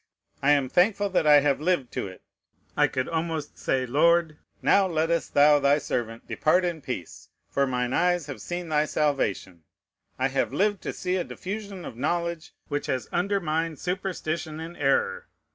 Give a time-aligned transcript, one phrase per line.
[0.41, 2.23] I am thankful that I have lived to it;
[2.75, 7.93] I could almost say, Lord, now lettest thou thy servant depart in peace, for mine
[7.93, 9.61] eyes have seen thy salvation.
[10.17, 15.27] I have lived to see a diffusion of knowledge which has undermined superstition and error.